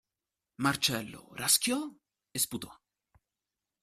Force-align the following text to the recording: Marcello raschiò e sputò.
Marcello 0.57 1.29
raschiò 1.33 1.87
e 2.31 2.39
sputò. 2.39 2.75